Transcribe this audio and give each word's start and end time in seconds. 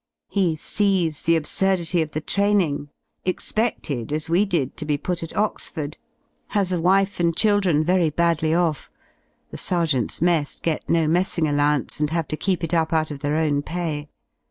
He 0.29 0.55
sees 0.55 1.21
the 1.21 1.35
absurdity 1.35 2.01
of 2.01 2.09
the 2.09 2.21
training, 2.21 2.89
expefted, 3.23 4.11
as 4.11 4.29
we 4.29 4.45
did, 4.45 4.75
to 4.77 4.83
be 4.85 4.97
put 4.97 5.21
at 5.21 5.37
Oxford, 5.37 5.99
has 6.57 6.71
a 6.71 6.81
wife 6.81 7.19
and 7.19 7.35
children 7.37 7.83
very 7.83 8.09
badly 8.09 8.51
off 8.51 8.89
(the 9.51 9.59
Sergeants* 9.59 10.19
mess 10.19 10.59
get 10.59 10.89
no 10.89 11.05
messiog 11.07 11.47
allowance, 11.49 11.99
and 11.99 12.09
have 12.09 12.27
to 12.29 12.35
keep 12.35 12.63
it 12.63 12.73
up 12.73 12.91
out 12.93 13.11
of 13.11 13.19
their 13.19 13.35
own 13.35 13.61
pay). 13.61 14.09